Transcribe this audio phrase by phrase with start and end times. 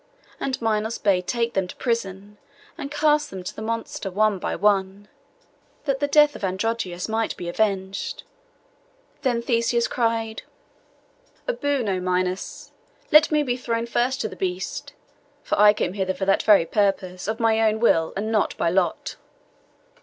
[0.39, 2.39] And Minos bade take them to prison,
[2.75, 5.07] and cast them to the monster one by one,
[5.85, 8.23] that the death of Androgeos might be avenged.
[9.21, 10.41] Then Theseus cried—
[11.47, 12.71] 'A boon, O Minos!
[13.11, 14.93] Let me be thrown first to the beast.
[15.43, 18.71] For I came hither for that very purpose, of my own will, and not by
[18.71, 19.17] lot.